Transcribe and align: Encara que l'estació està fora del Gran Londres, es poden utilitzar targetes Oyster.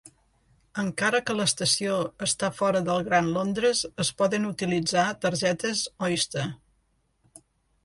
Encara 0.83 1.19
que 1.27 1.35
l'estació 1.39 1.97
està 2.27 2.49
fora 2.61 2.81
del 2.87 3.05
Gran 3.11 3.29
Londres, 3.37 3.83
es 4.07 4.11
poden 4.23 4.49
utilitzar 4.55 5.07
targetes 5.27 5.87
Oyster. 6.11 6.49